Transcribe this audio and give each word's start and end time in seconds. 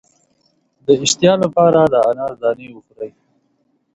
د 0.85 0.87
اشتها 1.03 1.33
لپاره 1.43 1.79
د 1.93 1.95
انار 2.09 2.33
دانې 2.41 2.67
وخورئ 2.71 3.11